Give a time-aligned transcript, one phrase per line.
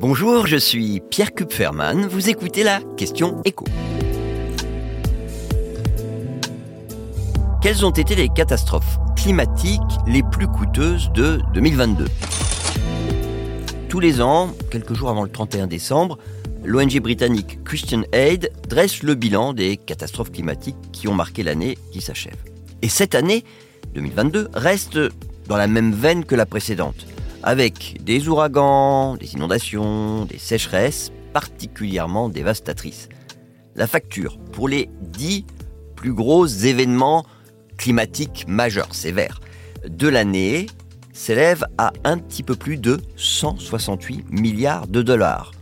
[0.00, 2.06] Bonjour, je suis Pierre Kupferman.
[2.06, 3.64] Vous écoutez la question écho.
[7.60, 12.04] Quelles ont été les catastrophes climatiques les plus coûteuses de 2022
[13.88, 16.16] Tous les ans, quelques jours avant le 31 décembre,
[16.62, 22.00] l'ONG britannique Christian Aid dresse le bilan des catastrophes climatiques qui ont marqué l'année qui
[22.00, 22.38] s'achève.
[22.82, 23.42] Et cette année,
[23.96, 24.96] 2022, reste
[25.48, 27.04] dans la même veine que la précédente
[27.42, 33.08] avec des ouragans, des inondations, des sécheresses particulièrement dévastatrices.
[33.76, 35.44] La facture pour les dix
[35.94, 37.24] plus gros événements
[37.76, 39.40] climatiques majeurs, sévères,
[39.88, 40.66] de l'année
[41.12, 45.52] s'élève à un petit peu plus de 168 milliards de dollars.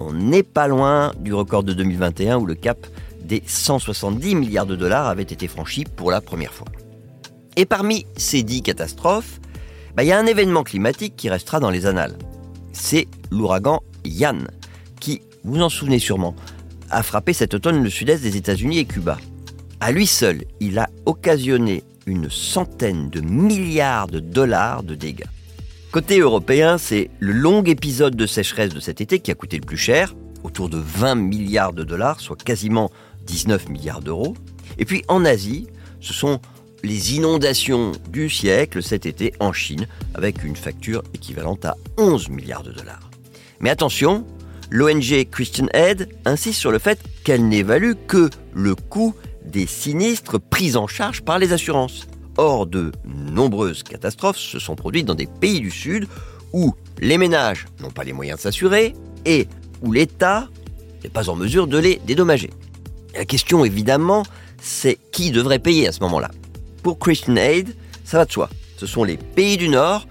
[0.00, 2.86] On n'est pas loin du record de 2021 où le cap
[3.22, 6.66] des 170 milliards de dollars avait été franchi pour la première fois.
[7.56, 9.40] Et parmi ces dix catastrophes,
[9.96, 12.16] bah, il y a un événement climatique qui restera dans les annales.
[12.72, 14.48] C'est l'ouragan Yann,
[15.00, 16.34] qui, vous en souvenez sûrement,
[16.90, 19.18] a frappé cet automne le sud-est des États-Unis et Cuba.
[19.80, 25.26] À lui seul, il a occasionné une centaine de milliards de dollars de dégâts.
[25.90, 29.66] Côté européen, c'est le long épisode de sécheresse de cet été qui a coûté le
[29.66, 32.90] plus cher, autour de 20 milliards de dollars, soit quasiment
[33.26, 34.34] 19 milliards d'euros.
[34.78, 35.66] Et puis en Asie,
[36.00, 36.40] ce sont
[36.82, 42.62] les inondations du siècle cet été en Chine, avec une facture équivalente à 11 milliards
[42.62, 43.10] de dollars.
[43.60, 44.26] Mais attention,
[44.70, 50.76] l'ONG Christian Aid insiste sur le fait qu'elle n'évalue que le coût des sinistres pris
[50.76, 52.06] en charge par les assurances.
[52.36, 56.08] Or, de nombreuses catastrophes se sont produites dans des pays du Sud
[56.52, 59.46] où les ménages n'ont pas les moyens de s'assurer et
[59.82, 60.48] où l'État
[61.02, 62.50] n'est pas en mesure de les dédommager.
[63.14, 64.22] La question, évidemment,
[64.60, 66.30] c'est qui devrait payer à ce moment-là?
[66.82, 68.48] Pour Christian Aid, ça va de soi.
[68.76, 70.06] Ce sont les pays du Nord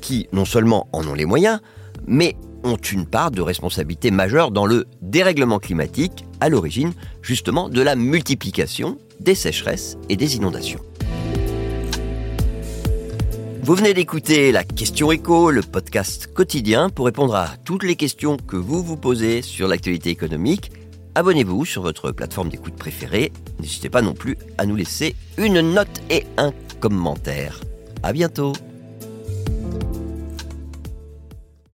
[0.00, 1.60] qui non seulement en ont les moyens,
[2.06, 6.92] mais ont une part de responsabilité majeure dans le dérèglement climatique à l'origine
[7.22, 10.80] justement de la multiplication des sécheresses et des inondations.
[13.64, 18.36] Vous venez d'écouter la question écho, le podcast quotidien pour répondre à toutes les questions
[18.36, 20.72] que vous vous posez sur l'actualité économique
[21.14, 23.32] abonnez-vous sur votre plateforme d'écoute préférée.
[23.60, 27.60] N'hésitez pas non plus à nous laisser une note et un commentaire.
[28.02, 28.52] À bientôt